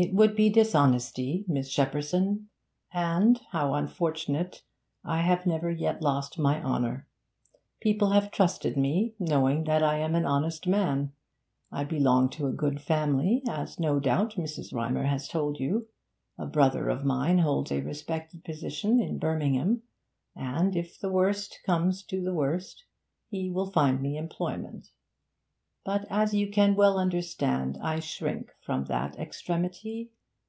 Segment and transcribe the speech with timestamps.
[0.00, 2.46] 'It would be dishonesty, Miss Shepperson,
[2.92, 4.62] and, how unfortunate,
[5.02, 7.08] I have never yet lost my honour.
[7.80, 11.10] People have trusted me, knowing that I am an honest man.
[11.72, 14.72] I belong to a good family as, no doubt, Mrs.
[14.72, 15.88] Rymer has told you.
[16.38, 19.82] A brother of mine holds a respected position in Birmingham,
[20.36, 22.84] and, if the worst comes to the worst,
[23.30, 24.92] he will find me employment.
[25.84, 30.10] But, as you can well understand, I shrink from that extremity.